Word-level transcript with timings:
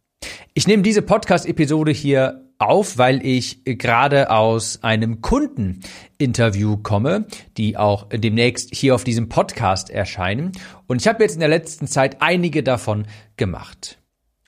Ich 0.53 0.67
nehme 0.67 0.81
diese 0.81 1.03
Podcast-Episode 1.03 1.91
hier 1.91 2.47
auf, 2.57 2.97
weil 2.97 3.23
ich 3.23 3.63
gerade 3.65 4.31
aus 4.31 4.83
einem 4.83 5.21
Kundeninterview 5.21 6.77
komme, 6.77 7.27
die 7.57 7.77
auch 7.77 8.07
demnächst 8.09 8.73
hier 8.73 8.95
auf 8.95 9.03
diesem 9.03 9.29
Podcast 9.29 9.91
erscheinen. 9.91 10.53
Und 10.87 11.01
ich 11.01 11.07
habe 11.07 11.23
jetzt 11.23 11.35
in 11.35 11.41
der 11.41 11.49
letzten 11.49 11.87
Zeit 11.87 12.21
einige 12.21 12.63
davon 12.63 13.05
gemacht. 13.35 13.99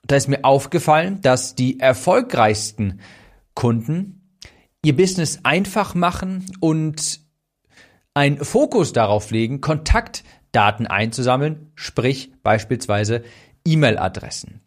Da 0.08 0.16
ist 0.16 0.28
mir 0.28 0.44
aufgefallen, 0.44 1.22
dass 1.22 1.54
die 1.54 1.80
erfolgreichsten 1.80 3.00
Kunden 3.60 4.38
ihr 4.86 4.96
Business 4.96 5.40
einfach 5.44 5.94
machen 5.94 6.46
und 6.62 7.20
einen 8.14 8.38
Fokus 8.46 8.94
darauf 8.94 9.32
legen, 9.32 9.60
Kontaktdaten 9.60 10.88
einzusammeln, 10.88 11.74
sprich 11.76 12.32
beispielsweise 12.42 13.22
E-Mail-Adressen. 13.66 14.62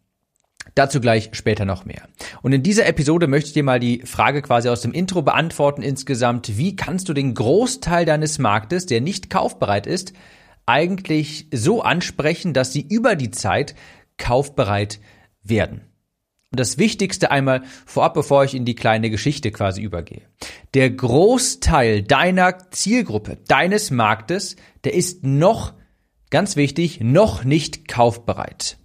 Dazu 0.74 1.00
gleich 1.00 1.30
später 1.32 1.64
noch 1.64 1.86
mehr. 1.86 2.06
Und 2.42 2.52
in 2.52 2.62
dieser 2.62 2.84
Episode 2.84 3.28
möchte 3.28 3.48
ich 3.48 3.54
dir 3.54 3.64
mal 3.64 3.80
die 3.80 4.02
Frage 4.04 4.42
quasi 4.42 4.68
aus 4.68 4.82
dem 4.82 4.92
Intro 4.92 5.22
beantworten 5.22 5.80
insgesamt. 5.80 6.58
Wie 6.58 6.76
kannst 6.76 7.08
du 7.08 7.14
den 7.14 7.32
Großteil 7.32 8.04
deines 8.04 8.38
Marktes, 8.38 8.84
der 8.84 9.00
nicht 9.00 9.30
kaufbereit 9.30 9.86
ist, 9.86 10.12
eigentlich 10.66 11.48
so 11.50 11.80
ansprechen, 11.80 12.52
dass 12.52 12.74
sie 12.74 12.86
über 12.86 13.16
die 13.16 13.30
Zeit 13.30 13.74
kaufbereit 14.18 15.00
werden? 15.42 15.91
Und 16.52 16.60
das 16.60 16.76
Wichtigste 16.76 17.30
einmal 17.30 17.62
vorab, 17.86 18.12
bevor 18.12 18.44
ich 18.44 18.54
in 18.54 18.66
die 18.66 18.74
kleine 18.74 19.08
Geschichte 19.08 19.50
quasi 19.50 19.80
übergehe. 19.80 20.22
Der 20.74 20.90
Großteil 20.90 22.02
deiner 22.02 22.70
Zielgruppe, 22.70 23.38
deines 23.48 23.90
Marktes, 23.90 24.56
der 24.84 24.92
ist 24.92 25.24
noch, 25.24 25.72
ganz 26.28 26.56
wichtig, 26.56 27.00
noch 27.00 27.44
nicht 27.44 27.88
kaufbereit. 27.88 28.76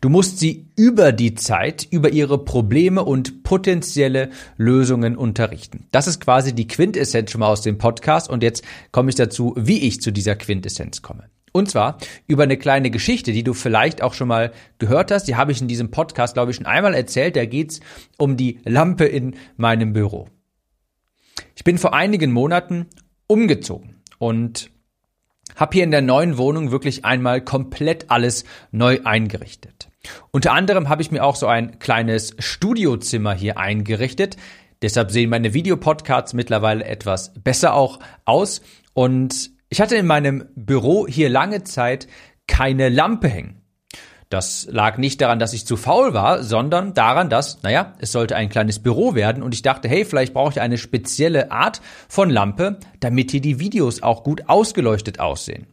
Du 0.00 0.08
musst 0.08 0.38
sie 0.38 0.68
über 0.76 1.12
die 1.12 1.34
Zeit, 1.34 1.86
über 1.90 2.10
ihre 2.10 2.44
Probleme 2.44 3.04
und 3.04 3.42
potenzielle 3.42 4.30
Lösungen 4.56 5.16
unterrichten. 5.16 5.86
Das 5.90 6.06
ist 6.06 6.20
quasi 6.20 6.54
die 6.54 6.68
Quintessenz 6.68 7.32
schon 7.32 7.40
mal 7.40 7.48
aus 7.48 7.62
dem 7.62 7.78
Podcast 7.78 8.30
und 8.30 8.42
jetzt 8.42 8.64
komme 8.92 9.10
ich 9.10 9.16
dazu, 9.16 9.54
wie 9.56 9.80
ich 9.80 10.00
zu 10.00 10.12
dieser 10.12 10.36
Quintessenz 10.36 11.02
komme. 11.02 11.30
Und 11.52 11.70
zwar 11.70 11.98
über 12.26 12.44
eine 12.44 12.56
kleine 12.56 12.90
Geschichte, 12.90 13.32
die 13.32 13.42
du 13.42 13.54
vielleicht 13.54 14.02
auch 14.02 14.14
schon 14.14 14.28
mal 14.28 14.52
gehört 14.78 15.10
hast. 15.10 15.24
Die 15.24 15.36
habe 15.36 15.52
ich 15.52 15.60
in 15.60 15.68
diesem 15.68 15.90
Podcast, 15.90 16.34
glaube 16.34 16.50
ich, 16.50 16.56
schon 16.56 16.66
einmal 16.66 16.94
erzählt. 16.94 17.36
Da 17.36 17.44
geht's 17.44 17.80
um 18.18 18.36
die 18.36 18.60
Lampe 18.64 19.04
in 19.04 19.36
meinem 19.56 19.92
Büro. 19.92 20.28
Ich 21.56 21.64
bin 21.64 21.78
vor 21.78 21.92
einigen 21.92 22.32
Monaten 22.32 22.86
umgezogen 23.26 24.02
und 24.18 24.70
habe 25.56 25.74
hier 25.74 25.84
in 25.84 25.90
der 25.90 26.02
neuen 26.02 26.38
Wohnung 26.38 26.70
wirklich 26.70 27.04
einmal 27.04 27.42
komplett 27.42 28.10
alles 28.10 28.44
neu 28.70 29.00
eingerichtet. 29.04 29.88
Unter 30.30 30.52
anderem 30.52 30.88
habe 30.88 31.02
ich 31.02 31.10
mir 31.10 31.24
auch 31.24 31.36
so 31.36 31.46
ein 31.46 31.78
kleines 31.78 32.34
Studiozimmer 32.38 33.34
hier 33.34 33.58
eingerichtet. 33.58 34.36
Deshalb 34.82 35.10
sehen 35.10 35.30
meine 35.30 35.52
Videopodcasts 35.52 36.32
mittlerweile 36.32 36.84
etwas 36.84 37.34
besser 37.34 37.74
auch 37.74 37.98
aus. 38.24 38.62
Und 38.94 39.50
ich 39.70 39.80
hatte 39.80 39.96
in 39.96 40.06
meinem 40.06 40.44
Büro 40.54 41.06
hier 41.06 41.30
lange 41.30 41.64
Zeit 41.64 42.08
keine 42.46 42.88
Lampe 42.88 43.28
hängen. 43.28 43.62
Das 44.28 44.68
lag 44.70 44.98
nicht 44.98 45.20
daran, 45.20 45.38
dass 45.38 45.52
ich 45.52 45.66
zu 45.66 45.76
faul 45.76 46.12
war, 46.12 46.42
sondern 46.42 46.94
daran, 46.94 47.30
dass, 47.30 47.62
naja, 47.62 47.94
es 47.98 48.12
sollte 48.12 48.36
ein 48.36 48.48
kleines 48.48 48.80
Büro 48.80 49.14
werden 49.14 49.42
und 49.42 49.54
ich 49.54 49.62
dachte, 49.62 49.88
hey, 49.88 50.04
vielleicht 50.04 50.34
brauche 50.34 50.52
ich 50.52 50.60
eine 50.60 50.78
spezielle 50.78 51.50
Art 51.50 51.80
von 52.08 52.30
Lampe, 52.30 52.78
damit 53.00 53.30
hier 53.30 53.40
die 53.40 53.58
Videos 53.58 54.02
auch 54.02 54.22
gut 54.22 54.48
ausgeleuchtet 54.48 55.18
aussehen. 55.18 55.66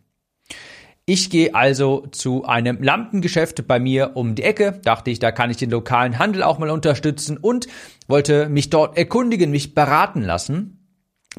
Ich 1.06 1.30
gehe 1.30 1.56
also 1.56 2.06
zu 2.12 2.46
einem 2.46 2.84
Lampengeschäft 2.84 3.68
bei 3.68 3.80
mir 3.80 4.12
um 4.16 4.36
die 4.36 4.44
Ecke, 4.44 4.80
dachte 4.84 5.10
ich, 5.10 5.20
da 5.20 5.32
kann 5.32 5.50
ich 5.50 5.58
den 5.58 5.70
lokalen 5.70 6.20
Handel 6.20 6.44
auch 6.44 6.60
mal 6.60 6.70
unterstützen 6.70 7.38
und 7.38 7.68
wollte 8.08 8.50
mich 8.50 8.70
dort 8.70 8.98
erkundigen, 8.98 9.52
mich 9.52 9.74
beraten 9.74 10.22
lassen. 10.22 10.77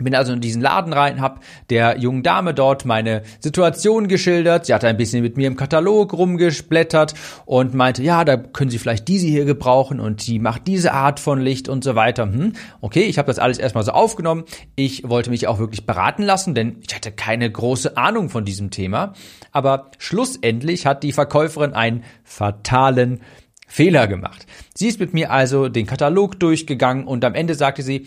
Bin 0.05 0.15
also 0.15 0.33
in 0.33 0.41
diesen 0.41 0.63
Laden 0.63 0.93
rein, 0.93 1.21
hab 1.21 1.41
der 1.71 1.99
jungen 1.99 2.23
Dame 2.23 2.55
dort 2.55 2.85
meine 2.85 3.23
Situation 3.41 4.09
geschildert. 4.09 4.67
Sie 4.67 4.75
hatte 4.75 4.89
ein 4.89 4.97
bisschen 4.97 5.23
mit 5.23 5.37
mir 5.37 5.47
im 5.47 5.57
Katalog 5.57 6.13
rumgesplättert 6.13 7.15
und 7.47 7.75
meinte, 7.75 8.03
ja, 8.03 8.25
da 8.25 8.37
können 8.37 8.71
Sie 8.71 8.79
vielleicht 8.79 9.09
diese 9.09 9.27
hier 9.27 9.45
gebrauchen 9.45 10.01
und 10.01 10.27
die 10.27 10.39
macht 10.39 10.67
diese 10.67 10.93
Art 10.93 11.21
von 11.21 11.41
Licht 11.41 11.69
und 11.69 11.85
so 11.85 11.95
weiter. 11.95 12.25
Hm, 12.25 12.53
okay, 12.81 13.03
ich 13.03 13.19
habe 13.19 13.27
das 13.27 13.39
alles 13.39 13.59
erstmal 13.59 13.85
so 13.85 13.93
aufgenommen. 13.93 14.45
Ich 14.77 15.09
wollte 15.09 15.31
mich 15.31 15.47
auch 15.47 15.59
wirklich 15.59 15.87
beraten 15.87 16.23
lassen, 16.23 16.55
denn 16.55 16.79
ich 16.87 16.95
hatte 16.95 17.13
keine 17.13 17.51
große 17.51 17.97
Ahnung 17.97 18.29
von 18.29 18.45
diesem 18.45 18.71
Thema. 18.71 19.15
Aber 19.53 19.91
schlussendlich 19.99 20.87
hat 20.87 21.03
die 21.03 21.13
Verkäuferin 21.13 21.73
einen 21.73 22.05
fatalen 22.25 23.21
Fehler 23.69 24.09
gemacht. 24.09 24.47
Sie 24.75 24.89
ist 24.89 24.99
mit 24.99 25.13
mir 25.15 25.31
also 25.31 25.69
den 25.69 25.87
Katalog 25.87 26.41
durchgegangen 26.41 27.07
und 27.07 27.25
am 27.25 27.35
Ende 27.35 27.55
sagte 27.55 27.83
sie, 27.83 28.07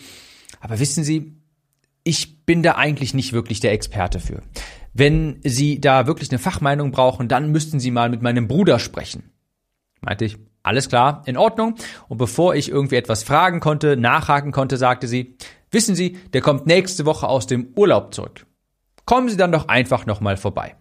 aber 0.60 0.78
wissen 0.78 1.04
Sie, 1.04 1.36
ich 2.04 2.44
bin 2.44 2.62
da 2.62 2.76
eigentlich 2.76 3.14
nicht 3.14 3.32
wirklich 3.32 3.60
der 3.60 3.72
Experte 3.72 4.20
für. 4.20 4.42
Wenn 4.92 5.40
Sie 5.42 5.80
da 5.80 6.06
wirklich 6.06 6.30
eine 6.30 6.38
Fachmeinung 6.38 6.90
brauchen, 6.90 7.28
dann 7.28 7.50
müssten 7.50 7.80
Sie 7.80 7.90
mal 7.90 8.10
mit 8.10 8.22
meinem 8.22 8.48
Bruder 8.48 8.78
sprechen. 8.78 9.30
Meinte 10.00 10.24
ich, 10.24 10.36
alles 10.62 10.88
klar, 10.88 11.22
in 11.26 11.36
Ordnung. 11.36 11.76
Und 12.08 12.18
bevor 12.18 12.54
ich 12.54 12.68
irgendwie 12.68 12.96
etwas 12.96 13.22
fragen 13.22 13.60
konnte, 13.60 13.96
nachhaken 13.96 14.52
konnte, 14.52 14.76
sagte 14.76 15.08
sie, 15.08 15.36
wissen 15.70 15.94
Sie, 15.94 16.18
der 16.32 16.40
kommt 16.40 16.66
nächste 16.66 17.04
Woche 17.04 17.28
aus 17.28 17.46
dem 17.46 17.72
Urlaub 17.74 18.14
zurück. 18.14 18.46
Kommen 19.04 19.28
Sie 19.28 19.36
dann 19.36 19.52
doch 19.52 19.68
einfach 19.68 20.06
nochmal 20.06 20.36
vorbei. 20.36 20.76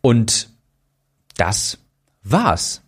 Und 0.00 0.50
das 1.36 1.78
war's. 2.22 2.82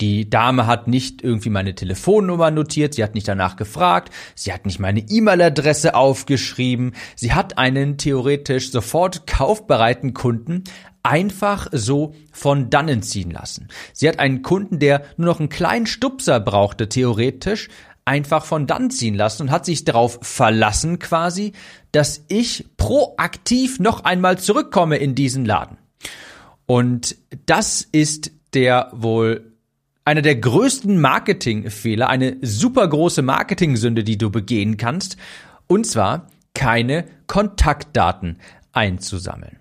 Die 0.00 0.28
Dame 0.28 0.66
hat 0.66 0.88
nicht 0.88 1.22
irgendwie 1.22 1.48
meine 1.48 1.74
Telefonnummer 1.74 2.50
notiert, 2.50 2.94
sie 2.94 3.02
hat 3.02 3.14
nicht 3.14 3.28
danach 3.28 3.56
gefragt, 3.56 4.12
sie 4.34 4.52
hat 4.52 4.66
nicht 4.66 4.78
meine 4.78 5.00
E-Mail-Adresse 5.00 5.94
aufgeschrieben, 5.94 6.92
sie 7.14 7.32
hat 7.32 7.56
einen 7.56 7.96
theoretisch 7.96 8.70
sofort 8.70 9.26
kaufbereiten 9.26 10.12
Kunden 10.12 10.64
einfach 11.02 11.68
so 11.72 12.14
von 12.32 12.68
dannen 12.68 13.02
ziehen 13.02 13.30
lassen. 13.30 13.68
Sie 13.92 14.08
hat 14.08 14.18
einen 14.18 14.42
Kunden, 14.42 14.80
der 14.80 15.04
nur 15.16 15.28
noch 15.28 15.40
einen 15.40 15.48
kleinen 15.48 15.86
Stupser 15.86 16.40
brauchte, 16.40 16.88
theoretisch, 16.88 17.68
einfach 18.04 18.44
von 18.44 18.66
dann 18.66 18.90
ziehen 18.90 19.14
lassen 19.14 19.42
und 19.42 19.50
hat 19.50 19.64
sich 19.64 19.84
darauf 19.84 20.18
verlassen 20.22 20.98
quasi, 20.98 21.52
dass 21.92 22.24
ich 22.28 22.66
proaktiv 22.76 23.80
noch 23.80 24.04
einmal 24.04 24.38
zurückkomme 24.38 24.96
in 24.96 25.14
diesen 25.14 25.44
Laden. 25.44 25.78
Und 26.66 27.16
das 27.46 27.82
ist 27.82 28.32
der 28.54 28.90
wohl 28.92 29.55
einer 30.06 30.22
der 30.22 30.36
größten 30.36 31.00
Marketingfehler, 31.00 32.08
eine 32.08 32.36
super 32.40 32.86
große 32.86 33.22
Marketingsünde, 33.22 34.04
die 34.04 34.16
du 34.16 34.30
begehen 34.30 34.76
kannst, 34.76 35.16
und 35.66 35.84
zwar 35.84 36.28
keine 36.54 37.04
Kontaktdaten 37.26 38.38
einzusammeln. 38.72 39.58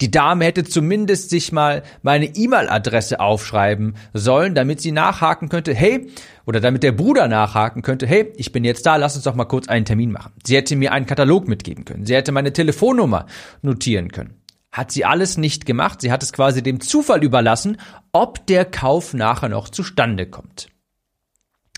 Die 0.00 0.10
Dame 0.10 0.44
hätte 0.44 0.64
zumindest 0.64 1.30
sich 1.30 1.52
mal 1.52 1.82
meine 2.02 2.34
E-Mail-Adresse 2.34 3.20
aufschreiben 3.20 3.94
sollen, 4.14 4.54
damit 4.54 4.80
sie 4.80 4.92
nachhaken 4.92 5.50
könnte, 5.50 5.74
hey, 5.74 6.10
oder 6.46 6.60
damit 6.60 6.82
der 6.82 6.92
Bruder 6.92 7.28
nachhaken 7.28 7.82
könnte, 7.82 8.06
hey, 8.06 8.32
ich 8.36 8.52
bin 8.52 8.64
jetzt 8.64 8.86
da, 8.86 8.96
lass 8.96 9.16
uns 9.16 9.24
doch 9.24 9.34
mal 9.34 9.44
kurz 9.44 9.68
einen 9.68 9.84
Termin 9.84 10.12
machen. 10.12 10.32
Sie 10.44 10.56
hätte 10.56 10.76
mir 10.76 10.92
einen 10.92 11.06
Katalog 11.06 11.46
mitgeben 11.46 11.84
können. 11.84 12.06
Sie 12.06 12.14
hätte 12.14 12.32
meine 12.32 12.52
Telefonnummer 12.52 13.26
notieren 13.62 14.12
können. 14.12 14.34
Hat 14.76 14.92
sie 14.92 15.06
alles 15.06 15.38
nicht 15.38 15.64
gemacht. 15.64 16.02
Sie 16.02 16.12
hat 16.12 16.22
es 16.22 16.34
quasi 16.34 16.62
dem 16.62 16.80
Zufall 16.80 17.24
überlassen, 17.24 17.78
ob 18.12 18.46
der 18.46 18.66
Kauf 18.66 19.14
nachher 19.14 19.48
noch 19.48 19.70
zustande 19.70 20.26
kommt. 20.26 20.68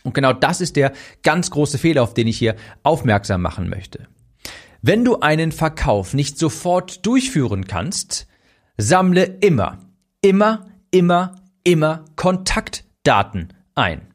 Und 0.03 0.15
genau 0.15 0.33
das 0.33 0.61
ist 0.61 0.75
der 0.75 0.93
ganz 1.23 1.53
große 1.53 1.79
Fehler, 1.79 2.03
auf 2.03 2.13
den 2.13 2.27
ich 2.27 2.39
hier 2.39 2.57
aufmerksam 2.83 3.41
machen 3.41 3.69
möchte. 3.69 4.09
Wenn 4.83 5.05
du 5.05 5.21
einen 5.21 5.53
Verkauf 5.53 6.13
nicht 6.13 6.41
sofort 6.41 7.07
durchführen 7.07 7.69
kannst, 7.69 8.27
sammle 8.77 9.23
immer, 9.23 9.79
immer, 10.21 10.67
immer, 10.91 11.37
immer 11.63 12.05
Kontaktdaten 12.17 13.53
ein. 13.77 14.08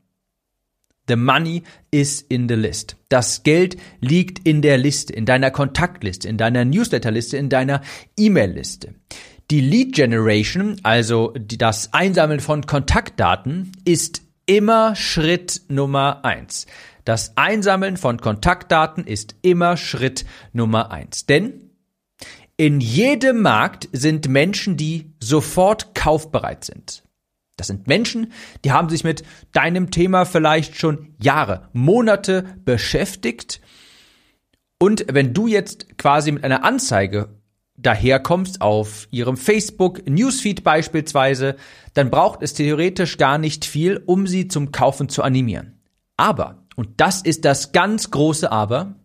The 1.07 1.15
money 1.15 1.63
is 1.91 2.21
in 2.21 2.47
the 2.47 2.55
list. 2.55 2.95
Das 3.09 3.44
Geld 3.44 3.77
liegt 4.00 4.47
in 4.47 4.61
der 4.61 4.77
Liste, 4.77 5.13
in 5.13 5.25
deiner 5.25 5.51
Kontaktliste, 5.51 6.29
in 6.29 6.38
deiner 6.38 6.63
Newsletterliste, 6.63 7.38
in 7.38 7.50
deiner 7.50 7.81
E-Mail-Liste. 8.17 8.95
Die 9.51 9.59
Lead 9.59 9.94
Generation, 9.94 10.79
also 10.83 11.33
das 11.38 11.94
Einsammeln 11.94 12.39
von 12.39 12.65
Kontaktdaten, 12.65 13.73
ist 13.83 14.21
immer 14.45 14.95
Schritt 14.95 15.61
Nummer 15.67 16.23
eins. 16.23 16.65
Das 17.05 17.35
Einsammeln 17.35 17.97
von 17.97 18.19
Kontaktdaten 18.19 19.05
ist 19.05 19.35
immer 19.41 19.75
Schritt 19.75 20.25
Nummer 20.53 20.91
eins. 20.91 21.25
Denn 21.25 21.69
in 22.55 22.79
jedem 22.79 23.41
Markt 23.41 23.89
sind 23.91 24.29
Menschen, 24.29 24.77
die 24.77 25.11
sofort 25.19 25.95
kaufbereit 25.95 26.63
sind. 26.63 27.02
Das 27.55 27.67
sind 27.67 27.88
Menschen, 27.88 28.31
die 28.63 28.71
haben 28.71 28.89
sich 28.89 29.03
mit 29.03 29.23
deinem 29.51 29.91
Thema 29.91 30.25
vielleicht 30.25 30.75
schon 30.77 31.13
Jahre, 31.21 31.69
Monate 31.73 32.45
beschäftigt. 32.65 33.61
Und 34.79 35.05
wenn 35.11 35.33
du 35.33 35.47
jetzt 35.47 35.97
quasi 35.97 36.31
mit 36.31 36.44
einer 36.44 36.63
Anzeige 36.63 37.29
daherkommst 37.77 38.61
auf 38.61 39.07
ihrem 39.11 39.38
Facebook 39.38 40.07
Newsfeed 40.07 40.63
beispielsweise, 40.63 41.55
dann 41.94 42.09
braucht 42.09 42.41
es 42.41 42.53
theoretisch 42.53 43.17
gar 43.17 43.38
nicht 43.38 43.65
viel, 43.65 44.01
um 44.05 44.25
sie 44.27 44.47
zum 44.47 44.71
Kaufen 44.71 45.09
zu 45.09 45.21
animieren. 45.23 45.79
Aber 46.17 46.63
und 46.75 46.89
das 46.97 47.21
ist 47.21 47.45
das 47.45 47.71
ganz 47.71 48.11
große 48.11 48.51
Aber. 48.51 48.95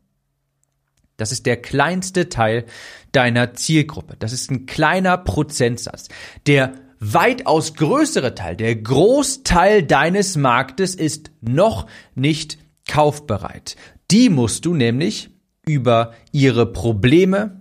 Das 1.17 1.33
ist 1.33 1.47
der 1.47 1.61
kleinste 1.61 2.29
Teil 2.29 2.65
deiner 3.13 3.55
Zielgruppe. 3.55 4.17
Das 4.19 4.33
ist 4.33 4.51
ein 4.51 4.67
kleiner 4.67 5.19
Prozentsatz. 5.19 6.09
Der 6.47 6.75
weitaus 7.01 7.75
größere 7.75 8.35
Teil, 8.35 8.57
der 8.57 8.75
Großteil 8.77 9.83
deines 9.83 10.37
Marktes 10.37 10.95
ist 10.95 11.31
noch 11.41 11.87
nicht 12.15 12.59
kaufbereit. 12.89 13.77
Die 14.11 14.29
musst 14.31 14.65
du 14.65 14.75
nämlich 14.75 15.31
über 15.67 16.13
ihre 16.33 16.67
Probleme 16.67 17.61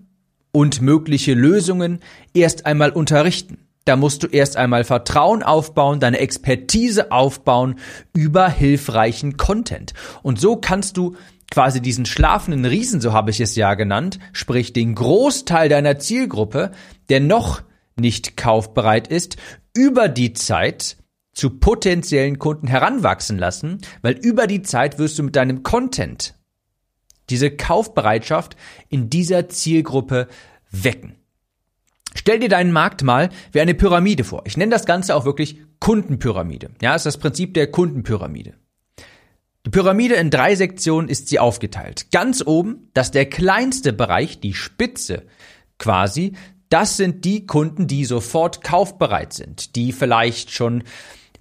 und 0.52 0.82
mögliche 0.82 1.34
Lösungen 1.34 2.00
erst 2.34 2.66
einmal 2.66 2.92
unterrichten. 2.92 3.60
Da 3.86 3.96
musst 3.96 4.24
du 4.24 4.28
erst 4.28 4.58
einmal 4.58 4.84
Vertrauen 4.84 5.44
aufbauen, 5.44 6.00
deine 6.00 6.20
Expertise 6.20 7.12
aufbauen 7.12 7.76
über 8.14 8.50
hilfreichen 8.50 9.38
Content. 9.38 9.94
Und 10.24 10.42
so 10.42 10.58
kannst 10.58 10.98
du 10.98 11.16
quasi 11.52 11.82
diesen 11.82 12.06
schlafenden 12.06 12.66
Riesen, 12.66 13.00
so 13.00 13.14
habe 13.14 13.32
ich 13.32 13.40
es 13.40 13.56
ja 13.56 13.76
genannt, 13.76 14.20
sprich 14.34 14.74
den 14.74 14.96
Großteil 14.96 15.70
deiner 15.70 16.00
Zielgruppe, 16.00 16.72
der 17.10 17.22
noch 17.22 17.62
nicht 18.00 18.38
kaufbereit 18.38 19.08
ist, 19.08 19.38
über 19.76 20.10
die 20.10 20.34
Zeit 20.34 20.98
zu 21.34 21.52
potenziellen 21.60 22.40
Kunden 22.40 22.68
heranwachsen 22.68 23.38
lassen, 23.38 23.80
weil 24.02 24.14
über 24.14 24.48
die 24.48 24.64
Zeit 24.64 24.98
wirst 24.98 25.20
du 25.20 25.24
mit 25.24 25.36
deinem 25.36 25.64
Content 25.64 26.34
diese 27.30 27.52
Kaufbereitschaft 27.52 28.56
in 28.90 29.10
dieser 29.10 29.50
Zielgruppe 29.50 30.28
wecken. 30.72 31.16
Stell 32.16 32.40
dir 32.40 32.50
deinen 32.50 32.72
Markt 32.72 33.04
mal 33.04 33.30
wie 33.52 33.62
eine 33.62 33.76
Pyramide 33.76 34.24
vor. 34.24 34.42
Ich 34.46 34.58
nenne 34.58 34.72
das 34.72 34.86
Ganze 34.86 35.16
auch 35.16 35.26
wirklich 35.26 35.60
Kundenpyramide. 35.80 36.72
Ja, 36.82 36.96
ist 36.96 37.06
das 37.06 37.18
Prinzip 37.18 37.54
der 37.54 37.70
Kundenpyramide. 37.70 38.56
Die 39.66 39.70
Pyramide 39.70 40.16
in 40.16 40.30
drei 40.30 40.56
Sektionen 40.56 41.10
ist 41.10 41.28
sie 41.28 41.40
aufgeteilt. 41.40 42.08
Ganz 42.12 42.42
oben, 42.46 42.90
das 42.94 43.08
ist 43.08 43.16
der 43.16 43.30
kleinste 43.30 43.94
Bereich, 43.94 44.40
die 44.40 44.54
Spitze 44.54 45.24
quasi, 45.78 46.34
das 46.70 46.98
sind 46.98 47.26
die 47.26 47.46
Kunden, 47.46 47.88
die 47.88 48.06
sofort 48.06 48.64
kaufbereit 48.64 49.34
sind, 49.34 49.76
die 49.76 49.92
vielleicht 49.92 50.52
schon 50.52 50.84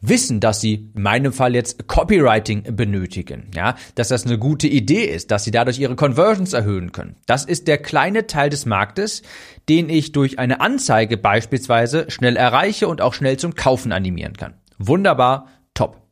wissen, 0.01 0.41
dass 0.41 0.61
sie 0.61 0.91
in 0.95 1.03
meinem 1.03 1.33
Fall 1.33 1.55
jetzt 1.55 1.89
Copywriting 1.89 2.77
benötigen, 2.77 3.51
ja, 3.55 3.77
dass 3.95 4.09
das 4.09 4.27
eine 4.27 4.39
gute 4.39 4.69
Idee 4.69 5.05
ist, 5.05 5.31
dass 5.31 5.45
sie 5.45 5.51
dadurch 5.51 5.79
ihre 5.79 5.97
Conversions 5.97 6.53
erhöhen 6.53 6.93
können. 6.93 7.17
Das 7.27 7.45
ist 7.45 7.67
der 7.69 7.79
kleine 7.79 8.27
Teil 8.27 8.51
des 8.51 8.67
Marktes, 8.67 9.23
den 9.69 9.89
ich 9.89 10.13
durch 10.13 10.39
eine 10.39 10.61
Anzeige 10.61 11.17
beispielsweise 11.17 12.11
schnell 12.11 12.37
erreiche 12.37 12.89
und 12.89 13.01
auch 13.01 13.15
schnell 13.15 13.37
zum 13.37 13.55
Kaufen 13.55 13.93
animieren 13.93 14.35
kann. 14.35 14.55
Wunderbar, 14.79 15.49
top. 15.75 16.03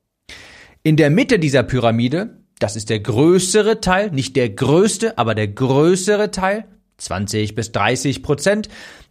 In 0.82 0.96
der 0.96 1.10
Mitte 1.10 1.38
dieser 1.38 1.62
Pyramide, 1.62 2.38
das 2.58 2.76
ist 2.76 2.90
der 2.90 3.00
größere 3.00 3.80
Teil, 3.80 4.10
nicht 4.10 4.36
der 4.36 4.50
größte, 4.50 5.18
aber 5.18 5.34
der 5.34 5.48
größere 5.48 6.30
Teil, 6.30 6.66
20 6.98 7.54
bis 7.54 7.72
30 7.72 8.22
Prozent, 8.22 8.68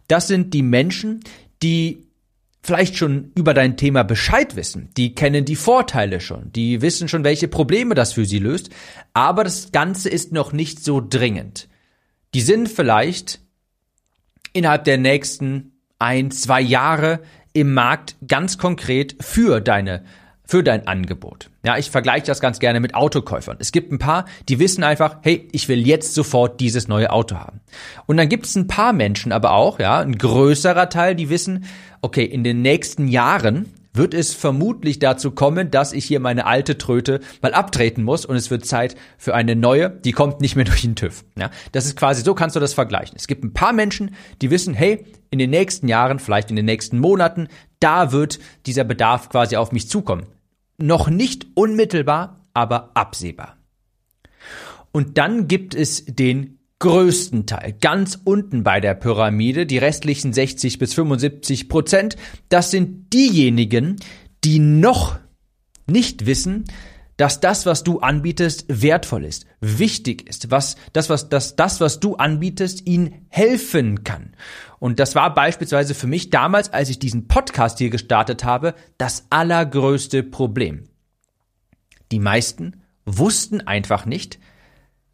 das 0.08 0.28
sind 0.28 0.54
die 0.54 0.62
Menschen, 0.62 1.20
die 1.62 2.06
vielleicht 2.62 2.96
schon 2.96 3.30
über 3.34 3.52
dein 3.52 3.76
Thema 3.76 4.04
Bescheid 4.04 4.56
wissen. 4.56 4.88
Die 4.96 5.14
kennen 5.14 5.44
die 5.44 5.56
Vorteile 5.56 6.20
schon. 6.20 6.50
Die 6.52 6.80
wissen 6.80 7.08
schon, 7.08 7.22
welche 7.22 7.46
Probleme 7.46 7.94
das 7.94 8.14
für 8.14 8.24
sie 8.24 8.38
löst. 8.38 8.70
Aber 9.12 9.44
das 9.44 9.70
Ganze 9.70 10.08
ist 10.08 10.32
noch 10.32 10.52
nicht 10.52 10.82
so 10.82 11.02
dringend. 11.06 11.68
Die 12.32 12.40
sind 12.40 12.68
vielleicht 12.68 13.40
innerhalb 14.54 14.84
der 14.84 14.96
nächsten 14.96 15.72
ein, 15.98 16.30
zwei 16.30 16.60
Jahre 16.60 17.20
im 17.52 17.74
Markt 17.74 18.16
ganz 18.26 18.56
konkret 18.56 19.16
für 19.20 19.60
deine 19.60 20.04
für 20.46 20.62
dein 20.62 20.86
Angebot. 20.86 21.50
Ja, 21.64 21.78
ich 21.78 21.90
vergleiche 21.90 22.26
das 22.26 22.40
ganz 22.40 22.58
gerne 22.58 22.80
mit 22.80 22.94
Autokäufern. 22.94 23.56
Es 23.60 23.72
gibt 23.72 23.92
ein 23.92 23.98
paar, 23.98 24.26
die 24.48 24.58
wissen 24.58 24.84
einfach, 24.84 25.16
hey, 25.22 25.48
ich 25.52 25.68
will 25.68 25.86
jetzt 25.86 26.14
sofort 26.14 26.60
dieses 26.60 26.86
neue 26.86 27.10
Auto 27.10 27.36
haben. 27.36 27.60
Und 28.06 28.18
dann 28.18 28.28
gibt 28.28 28.46
es 28.46 28.54
ein 28.54 28.66
paar 28.66 28.92
Menschen 28.92 29.32
aber 29.32 29.52
auch, 29.52 29.78
ja, 29.78 30.00
ein 30.00 30.18
größerer 30.18 30.88
Teil, 30.88 31.14
die 31.14 31.30
wissen, 31.30 31.64
okay, 32.02 32.24
in 32.24 32.44
den 32.44 32.62
nächsten 32.62 33.08
Jahren 33.08 33.70
wird 33.94 34.12
es 34.12 34.34
vermutlich 34.34 34.98
dazu 34.98 35.30
kommen, 35.30 35.70
dass 35.70 35.92
ich 35.92 36.04
hier 36.04 36.20
meine 36.20 36.46
alte 36.46 36.76
Tröte 36.76 37.20
mal 37.40 37.54
abtreten 37.54 38.02
muss 38.02 38.26
und 38.26 38.36
es 38.36 38.50
wird 38.50 38.66
Zeit 38.66 38.96
für 39.16 39.34
eine 39.34 39.56
neue, 39.56 39.88
die 39.88 40.12
kommt 40.12 40.40
nicht 40.40 40.56
mehr 40.56 40.64
durch 40.66 40.82
den 40.82 40.96
TÜV. 40.96 41.24
Ja, 41.38 41.50
das 41.72 41.86
ist 41.86 41.96
quasi, 41.96 42.22
so 42.22 42.34
kannst 42.34 42.56
du 42.56 42.60
das 42.60 42.74
vergleichen. 42.74 43.16
Es 43.16 43.28
gibt 43.28 43.44
ein 43.44 43.54
paar 43.54 43.72
Menschen, 43.72 44.14
die 44.42 44.50
wissen, 44.50 44.74
hey, 44.74 45.06
in 45.30 45.38
den 45.38 45.50
nächsten 45.50 45.88
Jahren, 45.88 46.18
vielleicht 46.18 46.50
in 46.50 46.56
den 46.56 46.66
nächsten 46.66 46.98
Monaten, 46.98 47.48
da 47.80 48.12
wird 48.12 48.38
dieser 48.66 48.84
Bedarf 48.84 49.28
quasi 49.30 49.56
auf 49.56 49.72
mich 49.72 49.88
zukommen. 49.88 50.26
Noch 50.78 51.08
nicht 51.08 51.46
unmittelbar, 51.54 52.40
aber 52.52 52.90
absehbar. 52.94 53.56
Und 54.92 55.18
dann 55.18 55.48
gibt 55.48 55.74
es 55.74 56.04
den 56.04 56.58
größten 56.78 57.46
Teil, 57.46 57.74
ganz 57.80 58.20
unten 58.24 58.62
bei 58.62 58.80
der 58.80 58.94
Pyramide, 58.94 59.66
die 59.66 59.78
restlichen 59.78 60.32
60 60.32 60.78
bis 60.78 60.94
75 60.94 61.68
Prozent, 61.68 62.16
das 62.48 62.70
sind 62.70 63.12
diejenigen, 63.12 63.96
die 64.44 64.58
noch 64.58 65.18
nicht 65.86 66.26
wissen, 66.26 66.64
dass 67.16 67.40
das, 67.40 67.66
was 67.66 67.84
du 67.84 68.00
anbietest, 68.00 68.64
wertvoll 68.68 69.24
ist, 69.24 69.46
wichtig 69.60 70.28
ist, 70.28 70.50
was, 70.50 70.76
das, 70.92 71.08
was, 71.08 71.28
das, 71.28 71.56
das, 71.56 71.80
was 71.80 72.00
du 72.00 72.16
anbietest, 72.16 72.86
ihnen 72.86 73.26
helfen 73.28 74.04
kann. 74.04 74.34
Und 74.80 74.98
das 74.98 75.14
war 75.14 75.32
beispielsweise 75.32 75.94
für 75.94 76.06
mich 76.06 76.30
damals, 76.30 76.72
als 76.72 76.90
ich 76.90 76.98
diesen 76.98 77.28
Podcast 77.28 77.78
hier 77.78 77.90
gestartet 77.90 78.44
habe, 78.44 78.74
das 78.98 79.26
allergrößte 79.30 80.22
Problem. 80.22 80.84
Die 82.12 82.18
meisten 82.18 82.82
wussten 83.06 83.60
einfach 83.60 84.06
nicht, 84.06 84.38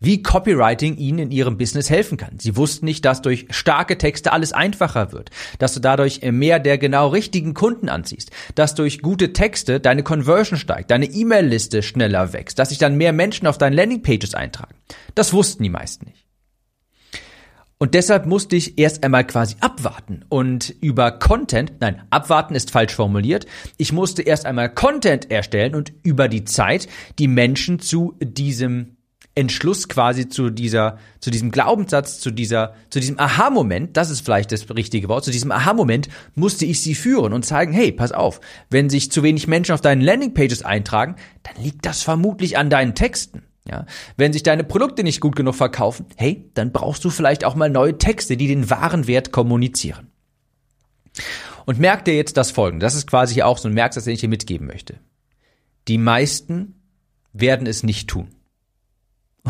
wie 0.00 0.23
Copywriting 0.23 0.97
ihnen 0.97 1.19
in 1.19 1.30
ihrem 1.30 1.59
Business 1.59 1.90
helfen 1.90 2.16
kann. 2.16 2.38
Sie 2.38 2.57
wussten 2.57 2.87
nicht, 2.87 3.04
dass 3.04 3.23
durch 3.23 3.47
starke 3.50 3.99
Texte 3.99 4.33
alles 4.33 4.52
einfacher 4.52 5.12
wird, 5.12 5.30
dass 5.59 5.75
du 5.75 5.80
dadurch 5.80 6.23
mehr 6.23 6.59
der 6.59 6.78
genau 6.78 7.09
richtigen 7.09 7.54
Kunden 7.54 7.88
anziehst, 7.88 8.30
dass 8.54 8.75
durch 8.75 9.02
gute 9.02 9.33
Texte 9.33 9.78
deine 9.78 10.02
Conversion 10.02 10.59
steigt, 10.59 10.90
deine 10.90 11.07
E-Mail-Liste 11.07 11.83
schneller 11.83 12.33
wächst, 12.33 12.59
dass 12.59 12.71
sich 12.71 12.78
dann 12.78 12.97
mehr 12.97 13.12
Menschen 13.12 13.47
auf 13.47 13.59
deinen 13.59 13.75
Landingpages 13.75 14.35
eintragen. 14.35 14.75
Das 15.14 15.33
wussten 15.33 15.62
die 15.62 15.71
meisten 15.71 16.07
nicht. 16.07 16.25
Und 17.83 17.95
deshalb 17.95 18.26
musste 18.26 18.57
ich 18.57 18.78
erst 18.78 19.04
einmal 19.04 19.26
quasi 19.26 19.57
abwarten 19.61 20.26
und 20.28 20.75
über 20.83 21.12
Content, 21.12 21.73
nein, 21.80 22.02
abwarten 22.11 22.54
ist 22.54 22.71
falsch 22.71 22.95
formuliert. 22.95 23.47
Ich 23.78 23.90
musste 23.90 24.21
erst 24.21 24.45
einmal 24.45 24.69
Content 24.75 25.30
erstellen 25.30 25.75
und 25.75 25.90
über 26.02 26.28
die 26.28 26.45
Zeit 26.45 26.88
die 27.19 27.26
Menschen 27.26 27.80
zu 27.80 28.16
diesem 28.21 28.99
Entschluss 29.35 29.89
quasi 29.89 30.29
zu 30.29 30.51
dieser, 30.51 30.99
zu 31.21 31.31
diesem 31.31 31.51
Glaubenssatz, 31.51 32.19
zu 32.19 32.31
dieser, 32.31 32.75
zu 32.91 32.99
diesem 32.99 33.19
Aha-Moment, 33.19 33.97
das 33.97 34.11
ist 34.11 34.23
vielleicht 34.23 34.51
das 34.51 34.69
richtige 34.75 35.09
Wort, 35.09 35.25
zu 35.25 35.31
diesem 35.31 35.53
Aha-Moment 35.53 36.09
musste 36.35 36.65
ich 36.65 36.83
sie 36.83 36.95
führen 36.95 37.33
und 37.33 37.45
zeigen, 37.45 37.73
hey, 37.73 37.93
pass 37.93 38.13
auf, 38.13 38.41
wenn 38.71 38.91
sich 38.91 39.13
zu 39.13 39.23
wenig 39.23 39.47
Menschen 39.47 39.73
auf 39.73 39.81
deinen 39.81 40.03
Landingpages 40.03 40.63
eintragen, 40.63 41.17
dann 41.43 41.63
liegt 41.63 41.87
das 41.87 42.03
vermutlich 42.03 42.59
an 42.59 42.71
deinen 42.71 42.95
Texten. 42.95 43.43
Ja, 43.69 43.87
wenn 44.17 44.33
sich 44.33 44.43
deine 44.43 44.65
Produkte 44.65 45.05
nicht 45.05 45.21
gut 45.21 45.37
genug 45.37 45.55
verkaufen, 45.55 46.07
hey, 46.17 46.51
dann 46.55 46.73
brauchst 46.73 47.05
du 47.05 47.11
vielleicht 47.11 47.45
auch 47.45 47.55
mal 47.55 47.71
neue 47.71 47.99
Texte, 47.99 48.37
die 48.37 48.49
den 48.49 48.69
wahren 48.69 49.07
Wert 49.07 49.33
kommunizieren. 49.33 50.09
Und 51.67 51.79
merk 51.79 52.05
dir 52.05 52.17
jetzt 52.17 52.37
das 52.37 52.51
folgende, 52.51 52.85
das 52.85 52.97
ist 52.97 53.07
quasi 53.07 53.43
auch 53.43 53.59
so 53.59 53.69
ein 53.69 53.75
Merksatz, 53.75 54.05
den 54.05 54.15
ich 54.15 54.21
dir 54.21 54.29
mitgeben 54.29 54.67
möchte. 54.67 54.99
Die 55.89 55.99
meisten 55.99 56.81
werden 57.33 57.67
es 57.67 57.83
nicht 57.83 58.09
tun. 58.09 58.29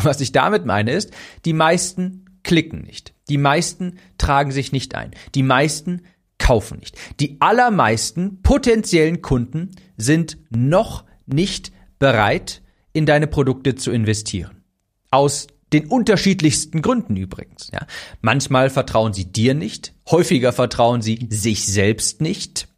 Und 0.00 0.06
was 0.06 0.22
ich 0.22 0.32
damit 0.32 0.64
meine 0.64 0.92
ist, 0.92 1.10
die 1.44 1.52
meisten 1.52 2.24
klicken 2.42 2.80
nicht. 2.80 3.12
Die 3.28 3.36
meisten 3.36 3.98
tragen 4.16 4.50
sich 4.50 4.72
nicht 4.72 4.94
ein. 4.94 5.10
Die 5.34 5.42
meisten 5.42 6.02
kaufen 6.38 6.78
nicht. 6.78 6.96
Die 7.20 7.36
allermeisten 7.40 8.40
potenziellen 8.40 9.20
Kunden 9.20 9.72
sind 9.98 10.38
noch 10.48 11.04
nicht 11.26 11.70
bereit, 11.98 12.62
in 12.94 13.04
deine 13.04 13.26
Produkte 13.26 13.74
zu 13.74 13.90
investieren. 13.90 14.64
Aus 15.10 15.48
den 15.74 15.86
unterschiedlichsten 15.86 16.80
Gründen 16.80 17.16
übrigens. 17.16 17.70
Ja. 17.70 17.86
Manchmal 18.22 18.70
vertrauen 18.70 19.12
sie 19.12 19.30
dir 19.30 19.52
nicht, 19.52 19.92
häufiger 20.10 20.54
vertrauen 20.54 21.02
sie 21.02 21.28
sich 21.28 21.66
selbst 21.66 22.22
nicht. 22.22 22.68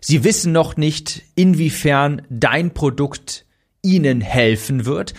Sie 0.00 0.22
wissen 0.22 0.52
noch 0.52 0.76
nicht, 0.76 1.22
inwiefern 1.34 2.22
dein 2.30 2.72
Produkt 2.72 3.44
ihnen 3.82 4.20
helfen 4.20 4.86
wird. 4.86 5.14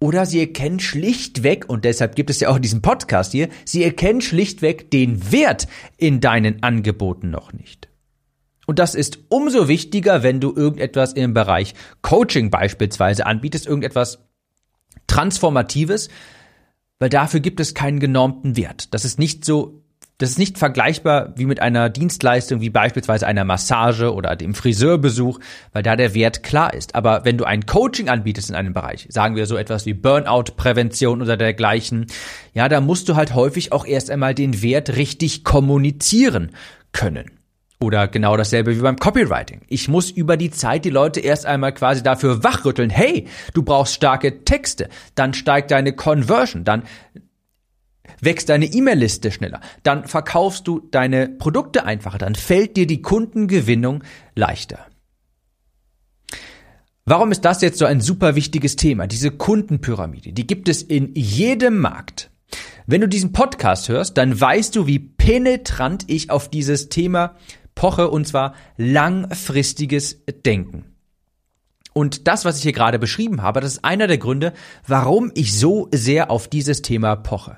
Oder 0.00 0.26
sie 0.26 0.40
erkennen 0.40 0.78
schlichtweg, 0.78 1.68
und 1.68 1.84
deshalb 1.84 2.14
gibt 2.14 2.30
es 2.30 2.40
ja 2.40 2.50
auch 2.50 2.58
diesen 2.58 2.82
Podcast 2.82 3.32
hier, 3.32 3.48
sie 3.64 3.82
erkennen 3.82 4.20
schlichtweg 4.20 4.90
den 4.90 5.32
Wert 5.32 5.66
in 5.96 6.20
deinen 6.20 6.62
Angeboten 6.62 7.30
noch 7.30 7.52
nicht. 7.52 7.88
Und 8.66 8.78
das 8.78 8.94
ist 8.94 9.18
umso 9.28 9.66
wichtiger, 9.66 10.22
wenn 10.22 10.40
du 10.40 10.54
irgendetwas 10.54 11.14
im 11.14 11.34
Bereich 11.34 11.74
Coaching 12.02 12.50
beispielsweise 12.50 13.26
anbietest, 13.26 13.66
irgendetwas 13.66 14.18
Transformatives, 15.06 16.10
weil 16.98 17.08
dafür 17.08 17.40
gibt 17.40 17.60
es 17.60 17.74
keinen 17.74 17.98
genormten 17.98 18.56
Wert. 18.56 18.92
Das 18.92 19.04
ist 19.04 19.18
nicht 19.18 19.44
so, 19.44 19.82
das 20.18 20.30
ist 20.30 20.38
nicht 20.38 20.58
vergleichbar 20.58 21.32
wie 21.36 21.46
mit 21.46 21.60
einer 21.60 21.88
Dienstleistung 21.88 22.60
wie 22.60 22.70
beispielsweise 22.70 23.26
einer 23.26 23.44
Massage 23.44 24.12
oder 24.12 24.34
dem 24.34 24.52
Friseurbesuch, 24.52 25.38
weil 25.72 25.84
da 25.84 25.94
der 25.94 26.12
Wert 26.12 26.42
klar 26.42 26.74
ist. 26.74 26.96
Aber 26.96 27.24
wenn 27.24 27.38
du 27.38 27.44
ein 27.44 27.66
Coaching 27.66 28.08
anbietest 28.08 28.50
in 28.50 28.56
einem 28.56 28.72
Bereich, 28.72 29.06
sagen 29.10 29.36
wir 29.36 29.46
so 29.46 29.56
etwas 29.56 29.86
wie 29.86 29.94
Burnout-Prävention 29.94 31.22
oder 31.22 31.36
dergleichen, 31.36 32.06
ja, 32.52 32.68
da 32.68 32.80
musst 32.80 33.08
du 33.08 33.14
halt 33.14 33.34
häufig 33.34 33.72
auch 33.72 33.86
erst 33.86 34.10
einmal 34.10 34.34
den 34.34 34.60
Wert 34.60 34.96
richtig 34.96 35.44
kommunizieren 35.44 36.50
können. 36.90 37.30
Oder 37.80 38.08
genau 38.08 38.36
dasselbe 38.36 38.76
wie 38.76 38.80
beim 38.80 38.96
Copywriting. 38.96 39.60
Ich 39.68 39.86
muss 39.86 40.10
über 40.10 40.36
die 40.36 40.50
Zeit 40.50 40.84
die 40.84 40.90
Leute 40.90 41.20
erst 41.20 41.46
einmal 41.46 41.72
quasi 41.72 42.02
dafür 42.02 42.42
wachrütteln. 42.42 42.90
Hey, 42.90 43.28
du 43.54 43.62
brauchst 43.62 43.94
starke 43.94 44.42
Texte. 44.42 44.88
Dann 45.14 45.32
steigt 45.32 45.70
deine 45.70 45.92
Conversion. 45.92 46.64
Dann 46.64 46.82
wächst 48.20 48.48
deine 48.48 48.66
E-Mail-Liste 48.66 49.30
schneller. 49.30 49.60
Dann 49.82 50.06
verkaufst 50.06 50.66
du 50.66 50.80
deine 50.90 51.28
Produkte 51.28 51.84
einfacher. 51.84 52.18
Dann 52.18 52.34
fällt 52.34 52.76
dir 52.76 52.86
die 52.86 53.02
Kundengewinnung 53.02 54.04
leichter. 54.34 54.86
Warum 57.04 57.32
ist 57.32 57.44
das 57.46 57.62
jetzt 57.62 57.78
so 57.78 57.86
ein 57.86 58.02
super 58.02 58.34
wichtiges 58.34 58.76
Thema? 58.76 59.06
Diese 59.06 59.30
Kundenpyramide, 59.30 60.32
die 60.32 60.46
gibt 60.46 60.68
es 60.68 60.82
in 60.82 61.14
jedem 61.14 61.78
Markt. 61.78 62.30
Wenn 62.86 63.00
du 63.00 63.08
diesen 63.08 63.32
Podcast 63.32 63.88
hörst, 63.88 64.18
dann 64.18 64.38
weißt 64.38 64.76
du, 64.76 64.86
wie 64.86 64.98
penetrant 64.98 66.04
ich 66.06 66.30
auf 66.30 66.50
dieses 66.50 66.88
Thema 66.88 67.36
poche 67.74 68.10
und 68.10 68.26
zwar 68.26 68.54
langfristiges 68.76 70.22
Denken. 70.44 70.87
Und 71.98 72.28
das, 72.28 72.44
was 72.44 72.58
ich 72.58 72.62
hier 72.62 72.72
gerade 72.72 73.00
beschrieben 73.00 73.42
habe, 73.42 73.60
das 73.60 73.72
ist 73.72 73.84
einer 73.84 74.06
der 74.06 74.18
Gründe, 74.18 74.52
warum 74.86 75.32
ich 75.34 75.58
so 75.58 75.88
sehr 75.92 76.30
auf 76.30 76.46
dieses 76.46 76.80
Thema 76.80 77.16
poche. 77.16 77.56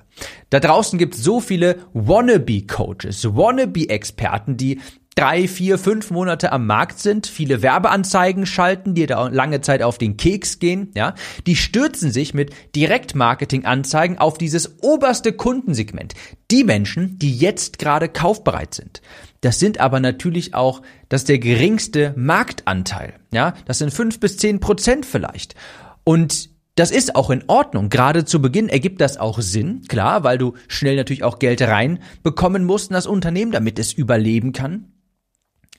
Da 0.48 0.60
draußen 0.60 0.98
gibt 0.98 1.14
es 1.14 1.22
so 1.22 1.40
viele 1.40 1.80
Wannabe-Coaches, 1.92 3.36
Wannabe-Experten, 3.36 4.56
die 4.56 4.80
drei, 5.20 5.48
vier, 5.48 5.76
fünf 5.76 6.10
Monate 6.10 6.50
am 6.50 6.66
Markt 6.66 6.98
sind, 6.98 7.26
viele 7.26 7.60
Werbeanzeigen 7.60 8.46
schalten, 8.46 8.94
die 8.94 9.06
da 9.06 9.28
lange 9.28 9.60
Zeit 9.60 9.82
auf 9.82 9.98
den 9.98 10.16
Keks 10.16 10.58
gehen, 10.58 10.90
ja, 10.94 11.14
die 11.46 11.56
stürzen 11.56 12.10
sich 12.10 12.32
mit 12.32 12.54
Direktmarketing-Anzeigen 12.74 14.18
auf 14.18 14.38
dieses 14.38 14.82
oberste 14.82 15.32
Kundensegment. 15.32 16.14
Die 16.50 16.64
Menschen, 16.64 17.18
die 17.18 17.36
jetzt 17.36 17.78
gerade 17.78 18.08
kaufbereit 18.08 18.72
sind. 18.72 19.02
Das 19.42 19.58
sind 19.58 19.78
aber 19.78 20.00
natürlich 20.00 20.54
auch, 20.54 20.80
das 21.10 21.24
der 21.24 21.38
geringste 21.38 22.14
Marktanteil, 22.16 23.14
ja, 23.30 23.54
das 23.66 23.78
sind 23.78 23.92
fünf 23.92 24.20
bis 24.20 24.38
zehn 24.38 24.58
Prozent 24.60 25.04
vielleicht. 25.04 25.54
Und 26.02 26.48
das 26.76 26.90
ist 26.90 27.14
auch 27.14 27.28
in 27.28 27.44
Ordnung. 27.46 27.90
Gerade 27.90 28.24
zu 28.24 28.40
Beginn 28.40 28.70
ergibt 28.70 29.02
das 29.02 29.18
auch 29.18 29.40
Sinn, 29.40 29.82
klar, 29.86 30.24
weil 30.24 30.38
du 30.38 30.54
schnell 30.66 30.96
natürlich 30.96 31.24
auch 31.24 31.38
Geld 31.38 31.60
reinbekommen 31.60 32.64
musst 32.64 32.90
in 32.90 32.94
das 32.94 33.06
Unternehmen, 33.06 33.52
damit 33.52 33.78
es 33.78 33.92
überleben 33.92 34.52
kann. 34.52 34.86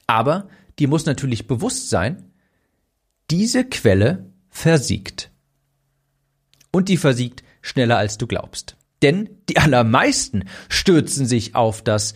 Aber 0.08 0.50
dir 0.79 0.88
muss 0.88 1.05
natürlich 1.05 1.48
bewusst 1.48 1.89
sein, 1.89 2.31
diese 3.29 3.63
Quelle 3.63 4.31
versiegt. 4.50 5.31
Und 6.72 6.89
die 6.89 6.98
versiegt 6.98 7.43
schneller 7.62 7.98
als 7.98 8.17
du 8.17 8.27
glaubst. 8.27 8.75
Denn 9.01 9.29
die 9.50 9.58
allermeisten 9.58 10.46
stürzen 10.70 11.25
sich 11.25 11.55
auf 11.55 11.81
das 11.81 12.13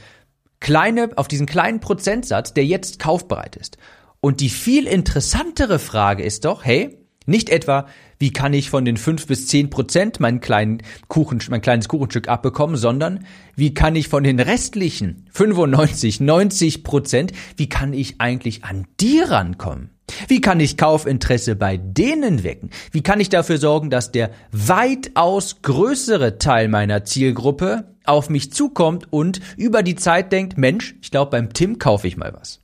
kleine, 0.60 1.10
auf 1.16 1.28
diesen 1.28 1.46
kleinen 1.46 1.80
Prozentsatz, 1.80 2.54
der 2.54 2.66
jetzt 2.66 3.00
kaufbereit 3.00 3.56
ist. 3.56 3.78
Und 4.22 4.42
die 4.42 4.50
viel 4.50 4.88
interessantere 4.88 5.80
Frage 5.80 6.24
ist 6.24 6.46
doch, 6.46 6.66
hey, 6.66 7.05
nicht 7.26 7.50
etwa, 7.50 7.88
wie 8.20 8.32
kann 8.32 8.54
ich 8.54 8.70
von 8.70 8.86
den 8.86 8.98
fünf 8.98 9.28
bis 9.28 9.48
zehn 9.48 9.70
Prozent 9.70 10.20
meinen 10.20 10.40
kleinen 10.40 10.82
Kuchen, 11.08 11.42
mein 11.50 11.62
kleines 11.62 11.88
Kuchenstück 11.88 12.28
abbekommen, 12.28 12.78
sondern 12.78 13.26
wie 13.56 13.74
kann 13.74 13.96
ich 13.96 14.08
von 14.08 14.24
den 14.24 14.40
restlichen 14.40 15.28
95, 15.32 16.20
90 16.20 16.84
Prozent, 16.84 17.34
wie 17.58 17.70
kann 17.70 17.94
ich 17.94 18.22
eigentlich 18.22 18.64
an 18.64 18.88
die 19.00 19.20
rankommen? 19.20 19.90
Wie 20.28 20.40
kann 20.40 20.60
ich 20.60 20.78
Kaufinteresse 20.78 21.56
bei 21.56 21.78
denen 21.78 22.44
wecken? 22.44 22.70
Wie 22.92 23.02
kann 23.02 23.20
ich 23.20 23.30
dafür 23.30 23.58
sorgen, 23.58 23.90
dass 23.90 24.12
der 24.12 24.32
weitaus 24.52 25.62
größere 25.62 26.38
Teil 26.38 26.68
meiner 26.68 27.06
Zielgruppe 27.06 27.96
auf 28.06 28.30
mich 28.30 28.54
zukommt 28.54 29.12
und 29.12 29.42
über 29.58 29.82
die 29.82 29.96
Zeit 29.96 30.32
denkt, 30.32 30.58
Mensch, 30.58 30.96
ich 31.02 31.10
glaube, 31.10 31.32
beim 31.32 31.54
Tim 31.54 31.80
kaufe 31.80 32.08
ich 32.08 32.18
mal 32.18 32.34
was. 32.34 32.62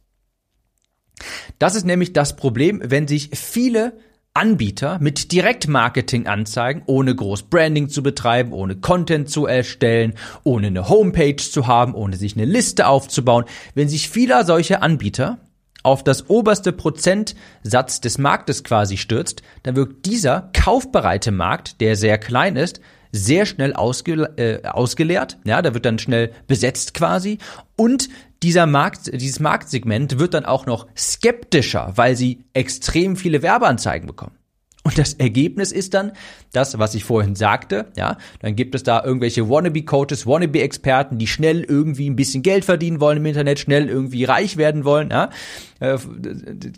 Das 1.59 1.75
ist 1.75 1.85
nämlich 1.85 2.13
das 2.13 2.35
Problem, 2.35 2.81
wenn 2.83 3.07
sich 3.07 3.31
viele 3.33 3.97
Anbieter 4.33 4.97
mit 5.01 5.33
Direktmarketing-Anzeigen, 5.33 6.83
ohne 6.85 7.13
groß 7.13 7.43
Branding 7.43 7.89
zu 7.89 8.01
betreiben, 8.01 8.53
ohne 8.53 8.77
Content 8.77 9.29
zu 9.29 9.45
erstellen, 9.45 10.13
ohne 10.43 10.67
eine 10.67 10.87
Homepage 10.87 11.35
zu 11.35 11.67
haben, 11.67 11.93
ohne 11.93 12.15
sich 12.15 12.37
eine 12.37 12.45
Liste 12.45 12.87
aufzubauen. 12.87 13.43
Wenn 13.75 13.89
sich 13.89 14.09
vieler 14.09 14.45
solche 14.45 14.81
Anbieter 14.81 15.39
auf 15.83 16.03
das 16.05 16.29
oberste 16.29 16.71
Prozentsatz 16.71 17.99
des 17.99 18.19
Marktes 18.19 18.63
quasi 18.63 18.95
stürzt, 18.95 19.41
dann 19.63 19.75
wirkt 19.75 20.05
dieser 20.05 20.49
kaufbereite 20.53 21.31
Markt, 21.31 21.81
der 21.81 21.97
sehr 21.97 22.17
klein 22.17 22.55
ist, 22.55 22.79
sehr 23.11 23.45
schnell 23.45 23.73
ausge, 23.73 24.13
äh, 24.37 24.65
ausgeleert. 24.65 25.39
Ja, 25.43 25.61
da 25.61 25.73
wird 25.73 25.85
dann 25.85 25.99
schnell 25.99 26.31
besetzt 26.47 26.93
quasi. 26.93 27.39
Und 27.75 28.07
dieser 28.43 28.65
Markt, 28.65 29.11
dieses 29.13 29.39
Marktsegment 29.39 30.19
wird 30.19 30.33
dann 30.33 30.45
auch 30.45 30.65
noch 30.65 30.87
skeptischer, 30.97 31.93
weil 31.95 32.15
sie 32.15 32.43
extrem 32.53 33.15
viele 33.15 33.41
Werbeanzeigen 33.41 34.07
bekommen. 34.07 34.35
Und 34.83 34.97
das 34.97 35.13
Ergebnis 35.13 35.71
ist 35.71 35.93
dann 35.93 36.11
das, 36.53 36.79
was 36.79 36.95
ich 36.95 37.03
vorhin 37.03 37.35
sagte, 37.35 37.87
ja, 37.95 38.17
dann 38.39 38.55
gibt 38.55 38.73
es 38.73 38.83
da 38.83 39.03
irgendwelche 39.03 39.47
Wannabe-Coaches, 39.47 40.25
Wannabe-Experten, 40.25 41.17
die 41.17 41.27
schnell 41.27 41.63
irgendwie 41.63 42.09
ein 42.09 42.15
bisschen 42.15 42.41
Geld 42.41 42.65
verdienen 42.65 42.99
wollen 42.99 43.17
im 43.17 43.25
Internet, 43.27 43.59
schnell 43.59 43.87
irgendwie 43.87 44.23
reich 44.23 44.57
werden 44.57 44.83
wollen, 44.83 45.11
ja. 45.11 45.29
Äh, 45.79 45.97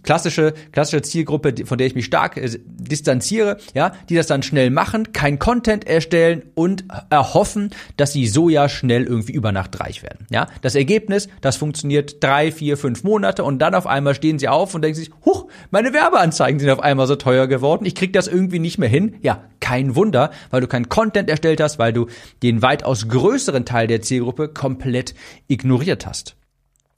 klassische, 0.03 0.53
klassische 0.71 1.01
Zielgruppe, 1.01 1.65
von 1.65 1.77
der 1.77 1.87
ich 1.87 1.95
mich 1.95 2.05
stark 2.05 2.37
äh, 2.37 2.49
distanziere, 2.65 3.57
ja, 3.73 3.93
die 4.09 4.15
das 4.15 4.27
dann 4.27 4.43
schnell 4.43 4.69
machen, 4.69 5.11
kein 5.13 5.39
Content 5.39 5.85
erstellen 5.85 6.43
und 6.55 6.85
erhoffen, 7.09 7.71
dass 7.97 8.13
sie 8.13 8.27
so 8.27 8.49
ja 8.49 8.69
schnell 8.69 9.03
irgendwie 9.03 9.33
über 9.33 9.51
Nacht 9.51 9.79
reich 9.79 10.03
werden, 10.03 10.27
ja. 10.29 10.47
Das 10.61 10.75
Ergebnis, 10.75 11.29
das 11.41 11.55
funktioniert 11.55 12.21
drei, 12.21 12.51
vier, 12.51 12.77
fünf 12.77 13.03
Monate 13.03 13.43
und 13.43 13.59
dann 13.59 13.75
auf 13.75 13.87
einmal 13.87 14.13
stehen 14.13 14.39
sie 14.39 14.49
auf 14.49 14.75
und 14.75 14.81
denken 14.81 14.99
sich, 14.99 15.11
huch, 15.25 15.47
meine 15.71 15.93
Werbeanzeigen 15.93 16.59
sind 16.59 16.69
auf 16.69 16.81
einmal 16.81 17.07
so 17.07 17.15
teuer 17.15 17.47
geworden, 17.47 17.85
krieg 17.95 18.13
das 18.13 18.27
irgendwie 18.27 18.59
nicht 18.59 18.77
mehr 18.77 18.89
hin. 18.89 19.17
Ja, 19.21 19.43
kein 19.59 19.95
Wunder, 19.95 20.31
weil 20.49 20.61
du 20.61 20.67
keinen 20.67 20.89
Content 20.89 21.29
erstellt 21.29 21.61
hast, 21.61 21.79
weil 21.79 21.93
du 21.93 22.07
den 22.41 22.61
weitaus 22.61 23.07
größeren 23.07 23.65
Teil 23.65 23.87
der 23.87 24.01
Zielgruppe 24.01 24.49
komplett 24.49 25.15
ignoriert 25.47 26.05
hast. 26.05 26.35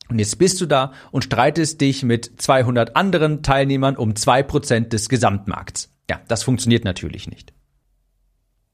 Und 0.09 0.19
jetzt 0.19 0.37
bist 0.37 0.61
du 0.61 0.65
da 0.65 0.93
und 1.11 1.23
streitest 1.23 1.81
dich 1.81 2.03
mit 2.03 2.41
200 2.41 2.95
anderen 2.95 3.41
Teilnehmern 3.41 3.97
um 3.97 4.15
zwei 4.15 4.43
Prozent 4.43 4.93
des 4.93 5.09
Gesamtmarkts. 5.09 5.91
Ja, 6.09 6.21
das 6.27 6.43
funktioniert 6.43 6.85
natürlich 6.85 7.27
nicht. 7.27 7.53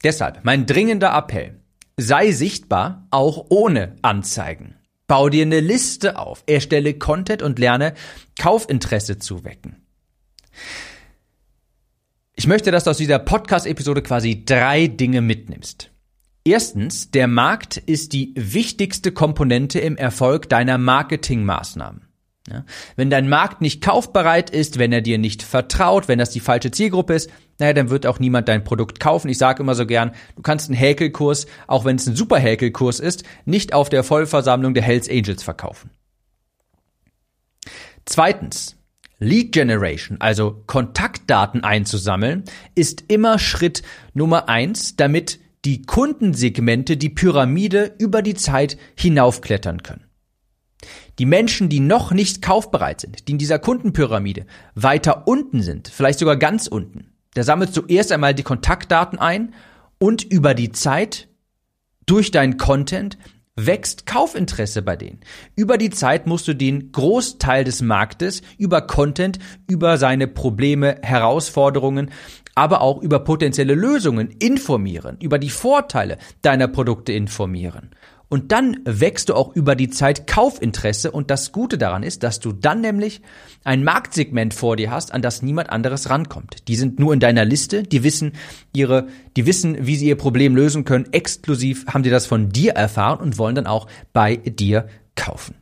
Deshalb 0.03 0.39
mein 0.43 0.65
dringender 0.65 1.15
Appell. 1.15 1.61
Sei 1.97 2.31
sichtbar, 2.31 3.07
auch 3.11 3.45
ohne 3.49 3.95
Anzeigen. 4.01 4.75
Bau 5.07 5.29
dir 5.29 5.45
eine 5.45 5.59
Liste 5.59 6.17
auf, 6.17 6.43
erstelle 6.47 6.93
Content 6.93 7.41
und 7.41 7.59
lerne 7.59 7.93
Kaufinteresse 8.39 9.19
zu 9.19 9.43
wecken. 9.43 9.85
Ich 12.41 12.47
möchte, 12.47 12.71
dass 12.71 12.85
du 12.85 12.89
aus 12.89 12.97
dieser 12.97 13.19
Podcast-Episode 13.19 14.01
quasi 14.01 14.43
drei 14.43 14.87
Dinge 14.87 15.21
mitnimmst. 15.21 15.91
Erstens, 16.43 17.11
der 17.11 17.27
Markt 17.27 17.77
ist 17.77 18.13
die 18.13 18.33
wichtigste 18.35 19.11
Komponente 19.11 19.79
im 19.79 19.95
Erfolg 19.95 20.49
deiner 20.49 20.79
Marketingmaßnahmen. 20.79 22.07
Ja, 22.49 22.65
wenn 22.95 23.11
dein 23.11 23.29
Markt 23.29 23.61
nicht 23.61 23.83
kaufbereit 23.83 24.49
ist, 24.49 24.79
wenn 24.79 24.91
er 24.91 25.01
dir 25.01 25.19
nicht 25.19 25.43
vertraut, 25.43 26.07
wenn 26.07 26.17
das 26.17 26.31
die 26.31 26.39
falsche 26.39 26.71
Zielgruppe 26.71 27.13
ist, 27.13 27.29
naja, 27.59 27.73
dann 27.73 27.91
wird 27.91 28.07
auch 28.07 28.17
niemand 28.17 28.49
dein 28.49 28.63
Produkt 28.63 28.99
kaufen. 28.99 29.29
Ich 29.29 29.37
sage 29.37 29.61
immer 29.61 29.75
so 29.75 29.85
gern, 29.85 30.09
du 30.35 30.41
kannst 30.41 30.67
einen 30.67 30.79
Häkelkurs, 30.79 31.45
auch 31.67 31.85
wenn 31.85 31.97
es 31.97 32.07
ein 32.07 32.15
super 32.15 32.39
Häkelkurs 32.39 32.99
ist, 32.99 33.23
nicht 33.45 33.75
auf 33.75 33.89
der 33.89 34.03
Vollversammlung 34.03 34.73
der 34.73 34.81
Hells 34.81 35.07
Angels 35.07 35.43
verkaufen. 35.43 35.91
Zweitens, 38.05 38.80
Lead 39.23 39.51
Generation, 39.51 40.17
also 40.19 40.63
Kontaktdaten 40.65 41.63
einzusammeln, 41.63 42.43
ist 42.73 43.05
immer 43.07 43.37
Schritt 43.37 43.83
Nummer 44.15 44.49
eins, 44.49 44.95
damit 44.95 45.39
die 45.63 45.83
Kundensegmente 45.83 46.97
die 46.97 47.11
Pyramide 47.11 47.93
über 47.99 48.23
die 48.23 48.33
Zeit 48.33 48.77
hinaufklettern 48.97 49.83
können. 49.83 50.05
Die 51.19 51.27
Menschen, 51.27 51.69
die 51.69 51.81
noch 51.81 52.11
nicht 52.11 52.41
kaufbereit 52.41 52.99
sind, 53.01 53.27
die 53.27 53.33
in 53.33 53.37
dieser 53.37 53.59
Kundenpyramide 53.59 54.47
weiter 54.73 55.27
unten 55.27 55.61
sind, 55.61 55.87
vielleicht 55.87 56.17
sogar 56.17 56.37
ganz 56.37 56.65
unten, 56.65 57.13
da 57.35 57.43
sammelst 57.43 57.77
du 57.77 57.83
erst 57.87 58.11
einmal 58.11 58.33
die 58.33 58.41
Kontaktdaten 58.41 59.19
ein 59.19 59.53
und 59.99 60.23
über 60.23 60.55
die 60.55 60.71
Zeit 60.71 61.27
durch 62.07 62.31
deinen 62.31 62.57
Content 62.57 63.19
wächst 63.65 64.05
Kaufinteresse 64.05 64.81
bei 64.81 64.95
denen. 64.95 65.19
Über 65.55 65.77
die 65.77 65.89
Zeit 65.89 66.27
musst 66.27 66.47
du 66.47 66.53
den 66.53 66.91
Großteil 66.91 67.63
des 67.63 67.81
Marktes 67.81 68.41
über 68.57 68.81
Content, 68.81 69.39
über 69.67 69.97
seine 69.97 70.27
Probleme, 70.27 70.97
Herausforderungen, 71.01 72.11
aber 72.55 72.81
auch 72.81 73.01
über 73.01 73.19
potenzielle 73.19 73.75
Lösungen 73.75 74.29
informieren, 74.39 75.17
über 75.21 75.39
die 75.39 75.49
Vorteile 75.49 76.17
deiner 76.41 76.67
Produkte 76.67 77.13
informieren. 77.13 77.91
Und 78.31 78.53
dann 78.53 78.77
wächst 78.85 79.27
du 79.27 79.33
auch 79.33 79.53
über 79.57 79.75
die 79.75 79.89
Zeit 79.89 80.25
Kaufinteresse 80.25 81.11
und 81.11 81.29
das 81.29 81.51
Gute 81.51 81.77
daran 81.77 82.01
ist, 82.01 82.23
dass 82.23 82.39
du 82.39 82.53
dann 82.53 82.79
nämlich 82.79 83.21
ein 83.65 83.83
Marktsegment 83.83 84.53
vor 84.53 84.77
dir 84.77 84.89
hast, 84.89 85.13
an 85.13 85.21
das 85.21 85.41
niemand 85.41 85.69
anderes 85.69 86.09
rankommt. 86.09 86.69
Die 86.69 86.77
sind 86.77 86.97
nur 86.97 87.13
in 87.13 87.19
deiner 87.19 87.43
Liste, 87.43 87.83
die 87.83 88.05
wissen 88.05 88.31
ihre, 88.71 89.09
die 89.35 89.45
wissen, 89.45 89.85
wie 89.85 89.97
sie 89.97 90.07
ihr 90.07 90.15
Problem 90.15 90.55
lösen 90.55 90.85
können. 90.85 91.11
Exklusiv 91.11 91.85
haben 91.87 92.05
sie 92.05 92.09
das 92.09 92.25
von 92.25 92.47
dir 92.47 92.71
erfahren 92.71 93.19
und 93.19 93.37
wollen 93.37 93.55
dann 93.55 93.67
auch 93.67 93.87
bei 94.13 94.37
dir 94.37 94.87
kaufen. 95.15 95.55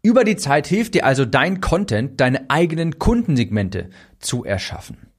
Über 0.00 0.24
die 0.24 0.36
Zeit 0.36 0.66
hilft 0.68 0.94
dir 0.94 1.04
also 1.04 1.26
dein 1.26 1.60
Content, 1.60 2.18
deine 2.18 2.48
eigenen 2.48 2.98
Kundensegmente 2.98 3.90
zu 4.20 4.42
erschaffen. 4.42 5.11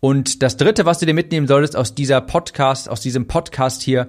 Und 0.00 0.42
das 0.42 0.56
dritte, 0.56 0.84
was 0.84 0.98
du 0.98 1.06
dir 1.06 1.14
mitnehmen 1.14 1.46
solltest 1.46 1.76
aus 1.76 1.94
dieser 1.94 2.20
Podcast, 2.20 2.88
aus 2.88 3.00
diesem 3.00 3.26
Podcast 3.26 3.82
hier, 3.82 4.08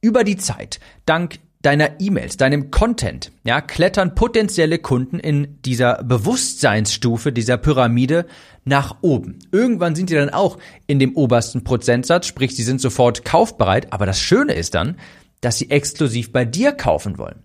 über 0.00 0.24
die 0.24 0.36
Zeit, 0.36 0.80
dank 1.06 1.38
deiner 1.60 2.00
E-Mails, 2.00 2.36
deinem 2.36 2.72
Content, 2.72 3.30
ja, 3.44 3.60
klettern 3.60 4.16
potenzielle 4.16 4.78
Kunden 4.78 5.20
in 5.20 5.62
dieser 5.62 6.02
Bewusstseinsstufe, 6.02 7.32
dieser 7.32 7.56
Pyramide 7.56 8.26
nach 8.64 8.96
oben. 9.02 9.38
Irgendwann 9.52 9.94
sind 9.94 10.10
die 10.10 10.14
dann 10.14 10.30
auch 10.30 10.58
in 10.88 10.98
dem 10.98 11.16
obersten 11.16 11.62
Prozentsatz, 11.62 12.26
sprich, 12.26 12.56
sie 12.56 12.64
sind 12.64 12.80
sofort 12.80 13.24
kaufbereit, 13.24 13.92
aber 13.92 14.06
das 14.06 14.18
Schöne 14.18 14.54
ist 14.54 14.74
dann, 14.74 14.96
dass 15.40 15.58
sie 15.58 15.70
exklusiv 15.70 16.32
bei 16.32 16.44
dir 16.44 16.72
kaufen 16.72 17.16
wollen, 17.18 17.44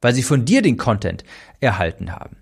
weil 0.00 0.14
sie 0.14 0.22
von 0.22 0.44
dir 0.44 0.62
den 0.62 0.76
Content 0.76 1.24
erhalten 1.60 2.12
haben 2.12 2.36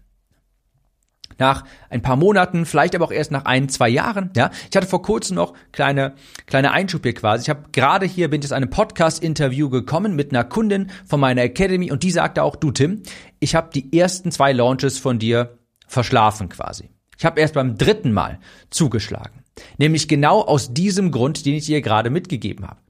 nach 1.38 1.64
ein 1.90 2.02
paar 2.02 2.16
Monaten, 2.16 2.66
vielleicht 2.66 2.94
aber 2.94 3.04
auch 3.04 3.12
erst 3.12 3.30
nach 3.30 3.44
ein, 3.44 3.68
zwei 3.68 3.88
Jahren. 3.88 4.30
Ja, 4.36 4.50
ich 4.70 4.76
hatte 4.76 4.86
vor 4.86 5.02
kurzem 5.02 5.36
noch 5.36 5.54
kleine 5.72 6.14
kleine 6.46 6.72
Einschub 6.72 7.02
hier 7.02 7.14
quasi. 7.14 7.42
Ich 7.42 7.50
habe 7.50 7.64
gerade 7.72 8.06
hier 8.06 8.30
bin 8.30 8.40
ich 8.40 8.46
aus 8.46 8.52
einem 8.52 8.70
Podcast-Interview 8.70 9.70
gekommen 9.70 10.14
mit 10.16 10.32
einer 10.32 10.44
Kundin 10.44 10.90
von 11.06 11.20
meiner 11.20 11.42
Academy 11.42 11.90
und 11.90 12.02
die 12.02 12.10
sagte 12.10 12.42
auch, 12.42 12.56
du 12.56 12.70
Tim, 12.70 13.02
ich 13.40 13.54
habe 13.54 13.70
die 13.74 13.96
ersten 13.96 14.30
zwei 14.30 14.52
Launches 14.52 14.98
von 14.98 15.18
dir 15.18 15.58
verschlafen 15.86 16.48
quasi. 16.48 16.90
Ich 17.18 17.24
habe 17.24 17.40
erst 17.40 17.54
beim 17.54 17.78
dritten 17.78 18.12
Mal 18.12 18.40
zugeschlagen, 18.70 19.44
nämlich 19.78 20.08
genau 20.08 20.40
aus 20.40 20.74
diesem 20.74 21.10
Grund, 21.10 21.46
den 21.46 21.54
ich 21.54 21.66
dir 21.66 21.80
gerade 21.80 22.10
mitgegeben 22.10 22.66
habe. 22.66 22.80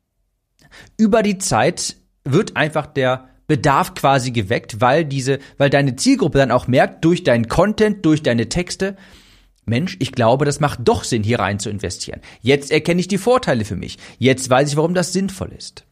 Über 0.96 1.22
die 1.22 1.38
Zeit 1.38 1.96
wird 2.24 2.56
einfach 2.56 2.86
der 2.86 3.28
Bedarf 3.46 3.94
quasi 3.94 4.30
geweckt, 4.30 4.80
weil 4.80 5.04
diese, 5.04 5.38
weil 5.58 5.70
deine 5.70 5.96
Zielgruppe 5.96 6.38
dann 6.38 6.50
auch 6.50 6.66
merkt, 6.66 7.04
durch 7.04 7.24
deinen 7.24 7.48
Content, 7.48 8.04
durch 8.04 8.22
deine 8.22 8.48
Texte, 8.48 8.96
Mensch, 9.66 9.96
ich 10.00 10.12
glaube, 10.12 10.44
das 10.44 10.60
macht 10.60 10.80
doch 10.84 11.04
Sinn, 11.04 11.22
hier 11.22 11.38
rein 11.38 11.58
zu 11.58 11.70
investieren. 11.70 12.20
Jetzt 12.40 12.70
erkenne 12.70 13.00
ich 13.00 13.08
die 13.08 13.18
Vorteile 13.18 13.64
für 13.64 13.76
mich. 13.76 13.98
Jetzt 14.18 14.48
weiß 14.50 14.70
ich, 14.70 14.76
warum 14.76 14.94
das 14.94 15.12
sinnvoll 15.12 15.52
ist. 15.56 15.86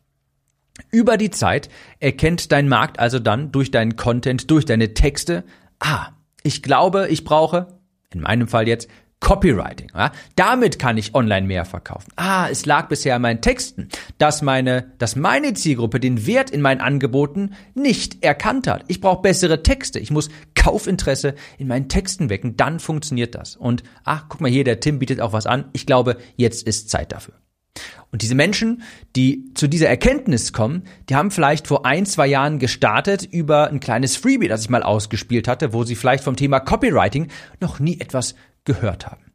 Über 0.90 1.16
die 1.16 1.30
Zeit 1.30 1.68
erkennt 2.00 2.52
dein 2.52 2.68
Markt 2.68 2.98
also 2.98 3.18
dann 3.18 3.52
durch 3.52 3.70
deinen 3.70 3.96
Content, 3.96 4.50
durch 4.50 4.64
deine 4.64 4.94
Texte, 4.94 5.44
ah, 5.80 6.08
ich 6.42 6.62
glaube, 6.62 7.08
ich 7.08 7.24
brauche, 7.24 7.78
in 8.12 8.20
meinem 8.20 8.48
Fall 8.48 8.68
jetzt, 8.68 8.88
Copywriting. 9.22 9.88
Ja? 9.94 10.10
Damit 10.34 10.78
kann 10.80 10.98
ich 10.98 11.14
online 11.14 11.46
mehr 11.46 11.64
verkaufen. 11.64 12.10
Ah, 12.16 12.48
es 12.50 12.66
lag 12.66 12.88
bisher 12.88 13.14
an 13.14 13.22
meinen 13.22 13.40
Texten, 13.40 13.88
dass 14.18 14.42
meine, 14.42 14.92
dass 14.98 15.16
meine 15.16 15.54
Zielgruppe 15.54 16.00
den 16.00 16.26
Wert 16.26 16.50
in 16.50 16.60
meinen 16.60 16.80
Angeboten 16.80 17.52
nicht 17.74 18.22
erkannt 18.24 18.66
hat. 18.66 18.84
Ich 18.88 19.00
brauche 19.00 19.22
bessere 19.22 19.62
Texte. 19.62 20.00
Ich 20.00 20.10
muss 20.10 20.28
Kaufinteresse 20.56 21.36
in 21.56 21.68
meinen 21.68 21.88
Texten 21.88 22.30
wecken. 22.30 22.56
Dann 22.56 22.80
funktioniert 22.80 23.36
das. 23.36 23.56
Und 23.56 23.84
ach, 24.04 24.26
guck 24.28 24.40
mal 24.40 24.50
hier, 24.50 24.64
der 24.64 24.80
Tim 24.80 24.98
bietet 24.98 25.20
auch 25.20 25.32
was 25.32 25.46
an. 25.46 25.66
Ich 25.72 25.86
glaube, 25.86 26.16
jetzt 26.36 26.66
ist 26.66 26.90
Zeit 26.90 27.12
dafür. 27.12 27.34
Und 28.10 28.20
diese 28.20 28.34
Menschen, 28.34 28.82
die 29.16 29.54
zu 29.54 29.68
dieser 29.68 29.88
Erkenntnis 29.88 30.52
kommen, 30.52 30.82
die 31.08 31.14
haben 31.14 31.30
vielleicht 31.30 31.66
vor 31.66 31.86
ein, 31.86 32.04
zwei 32.04 32.26
Jahren 32.26 32.58
gestartet 32.58 33.22
über 33.22 33.68
ein 33.68 33.80
kleines 33.80 34.16
Freebie, 34.16 34.48
das 34.48 34.62
ich 34.62 34.68
mal 34.68 34.82
ausgespielt 34.82 35.48
hatte, 35.48 35.72
wo 35.72 35.84
sie 35.84 35.94
vielleicht 35.94 36.24
vom 36.24 36.36
Thema 36.36 36.60
Copywriting 36.60 37.28
noch 37.60 37.80
nie 37.80 37.98
etwas 38.00 38.34
gehört 38.64 39.06
haben. 39.06 39.32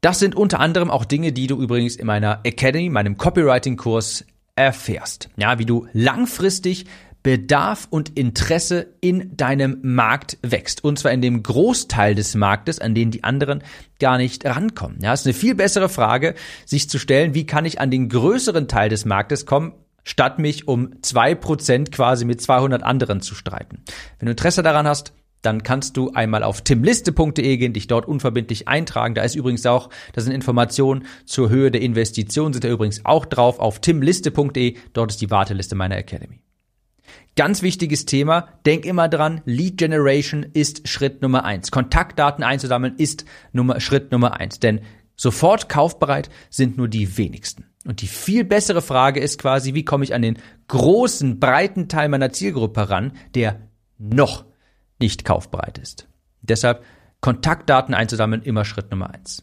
Das 0.00 0.18
sind 0.18 0.36
unter 0.36 0.60
anderem 0.60 0.90
auch 0.90 1.04
Dinge, 1.04 1.32
die 1.32 1.46
du 1.46 1.60
übrigens 1.60 1.96
in 1.96 2.06
meiner 2.06 2.40
Academy, 2.44 2.88
meinem 2.90 3.16
Copywriting-Kurs 3.16 4.24
erfährst. 4.54 5.28
Ja, 5.36 5.58
wie 5.58 5.66
du 5.66 5.88
langfristig 5.92 6.86
Bedarf 7.26 7.88
und 7.90 8.16
Interesse 8.16 8.94
in 9.00 9.36
deinem 9.36 9.80
Markt 9.82 10.38
wächst. 10.42 10.84
Und 10.84 10.96
zwar 10.96 11.10
in 11.10 11.22
dem 11.22 11.42
Großteil 11.42 12.14
des 12.14 12.36
Marktes, 12.36 12.78
an 12.78 12.94
den 12.94 13.10
die 13.10 13.24
anderen 13.24 13.64
gar 13.98 14.16
nicht 14.16 14.44
rankommen. 14.44 14.98
Ja, 15.02 15.12
ist 15.12 15.26
eine 15.26 15.34
viel 15.34 15.56
bessere 15.56 15.88
Frage, 15.88 16.36
sich 16.66 16.88
zu 16.88 17.00
stellen, 17.00 17.34
wie 17.34 17.44
kann 17.44 17.64
ich 17.64 17.80
an 17.80 17.90
den 17.90 18.08
größeren 18.08 18.68
Teil 18.68 18.90
des 18.90 19.06
Marktes 19.06 19.44
kommen, 19.44 19.72
statt 20.04 20.38
mich 20.38 20.68
um 20.68 21.02
zwei 21.02 21.34
Prozent 21.34 21.90
quasi 21.90 22.24
mit 22.24 22.40
200 22.40 22.84
anderen 22.84 23.20
zu 23.20 23.34
streiten. 23.34 23.82
Wenn 24.20 24.26
du 24.26 24.30
Interesse 24.30 24.62
daran 24.62 24.86
hast, 24.86 25.12
dann 25.42 25.62
kannst 25.62 25.96
du 25.96 26.10
einmal 26.12 26.42
auf 26.42 26.62
timliste.de 26.62 27.56
gehen, 27.56 27.72
dich 27.72 27.86
dort 27.86 28.06
unverbindlich 28.06 28.68
eintragen. 28.68 29.14
Da 29.14 29.22
ist 29.22 29.34
übrigens 29.34 29.64
auch, 29.66 29.90
da 30.12 30.20
sind 30.20 30.32
Informationen 30.32 31.06
zur 31.24 31.50
Höhe 31.50 31.70
der 31.70 31.82
Investition, 31.82 32.52
sind 32.52 32.64
da 32.64 32.68
übrigens 32.68 33.04
auch 33.04 33.24
drauf 33.24 33.60
auf 33.60 33.80
timliste.de. 33.80 34.76
Dort 34.92 35.10
ist 35.12 35.20
die 35.20 35.30
Warteliste 35.30 35.74
meiner 35.74 35.96
Academy. 35.96 36.40
Ganz 37.36 37.62
wichtiges 37.62 38.06
Thema, 38.06 38.48
denk 38.64 38.86
immer 38.86 39.08
dran, 39.08 39.42
Lead 39.44 39.76
Generation 39.76 40.46
ist 40.54 40.88
Schritt 40.88 41.20
Nummer 41.20 41.44
eins. 41.44 41.70
Kontaktdaten 41.70 42.42
einzusammeln 42.42 42.94
ist 42.96 43.26
Nummer, 43.52 43.78
Schritt 43.78 44.10
Nummer 44.10 44.40
eins. 44.40 44.58
Denn 44.58 44.80
sofort 45.16 45.68
kaufbereit 45.68 46.30
sind 46.48 46.78
nur 46.78 46.88
die 46.88 47.18
wenigsten. 47.18 47.66
Und 47.86 48.00
die 48.00 48.08
viel 48.08 48.44
bessere 48.44 48.82
Frage 48.82 49.20
ist 49.20 49.38
quasi, 49.38 49.74
wie 49.74 49.84
komme 49.84 50.02
ich 50.02 50.14
an 50.14 50.22
den 50.22 50.38
großen, 50.68 51.38
breiten 51.38 51.88
Teil 51.88 52.08
meiner 52.08 52.32
Zielgruppe 52.32 52.88
ran, 52.88 53.12
der 53.34 53.60
noch 53.98 54.46
nicht 54.98 55.24
kaufbereit 55.24 55.78
ist. 55.78 56.08
Deshalb 56.42 56.84
Kontaktdaten 57.20 57.94
einzusammeln 57.94 58.42
immer 58.42 58.64
Schritt 58.64 58.90
Nummer 58.90 59.12
eins. 59.12 59.42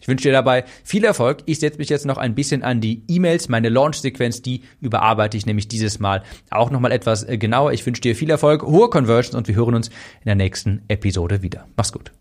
Ich 0.00 0.06
wünsche 0.06 0.28
dir 0.28 0.32
dabei 0.32 0.64
viel 0.84 1.04
Erfolg. 1.04 1.38
Ich 1.46 1.58
setze 1.58 1.78
mich 1.78 1.88
jetzt 1.88 2.06
noch 2.06 2.18
ein 2.18 2.34
bisschen 2.34 2.62
an 2.62 2.80
die 2.80 3.02
E-Mails, 3.08 3.48
meine 3.48 3.68
Launch-Sequenz, 3.68 4.42
die 4.42 4.62
überarbeite 4.80 5.36
ich 5.36 5.44
nämlich 5.44 5.66
dieses 5.66 5.98
Mal 5.98 6.22
auch 6.50 6.70
nochmal 6.70 6.92
etwas 6.92 7.24
äh, 7.24 7.36
genauer. 7.36 7.72
Ich 7.72 7.84
wünsche 7.84 8.02
dir 8.02 8.14
viel 8.14 8.30
Erfolg, 8.30 8.62
hohe 8.62 8.90
Conversions 8.90 9.34
und 9.34 9.48
wir 9.48 9.56
hören 9.56 9.74
uns 9.74 9.88
in 9.88 10.26
der 10.26 10.36
nächsten 10.36 10.82
Episode 10.88 11.42
wieder. 11.42 11.66
Mach's 11.76 11.92
gut. 11.92 12.12